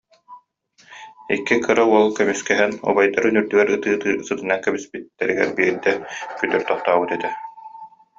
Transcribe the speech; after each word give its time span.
Икки 1.33 1.55
кыра 1.65 1.83
уол 1.89 2.09
көмүскэһэн, 2.17 2.73
убайдарын 2.89 3.39
үрдүгэр 3.39 3.69
ытыы-ытыы 3.75 4.13
сытынан 4.27 4.59
кэбиспиттэригэр 4.65 5.49
биирдэ, 5.57 5.91
күтүр, 6.37 6.61
тохтообут 6.69 7.09
этэ 7.15 7.29